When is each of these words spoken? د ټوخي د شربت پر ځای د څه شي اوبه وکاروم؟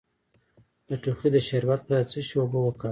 د 0.87 0.89
ټوخي 1.03 1.29
د 1.33 1.37
شربت 1.47 1.79
پر 1.87 1.91
ځای 1.97 2.03
د 2.03 2.07
څه 2.11 2.19
شي 2.27 2.35
اوبه 2.41 2.59
وکاروم؟ 2.61 2.79